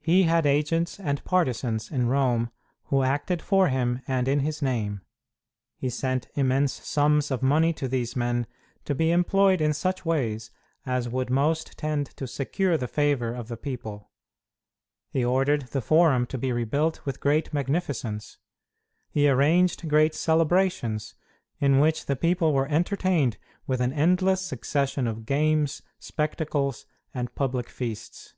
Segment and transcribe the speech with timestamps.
[0.00, 2.50] He had agents and partisans in Rome
[2.86, 5.02] who acted for him and in his name.
[5.76, 8.48] He sent immense sums of money to these men,
[8.86, 10.50] to be employed in such ways
[10.84, 14.10] as would most tend to secure the favor of the people.
[15.10, 18.38] He ordered the Forum to be rebuilt with great magnificence.
[19.10, 21.14] He arranged great celebrations,
[21.60, 23.38] in which the people were entertained
[23.68, 26.84] with an endless succession of games, spectacles,
[27.14, 28.34] and public feasts.